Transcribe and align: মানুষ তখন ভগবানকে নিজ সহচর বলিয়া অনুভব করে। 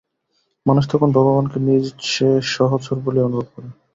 মানুষ 0.65 0.83
তখন 0.89 1.09
ভগবানকে 1.17 1.57
নিজ 1.67 1.85
সহচর 2.51 2.95
বলিয়া 3.05 3.27
অনুভব 3.27 3.47
করে। 3.53 3.69